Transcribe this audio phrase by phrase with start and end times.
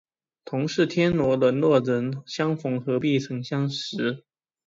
[0.45, 4.25] 同是天涯沦落人，相逢何必曾相识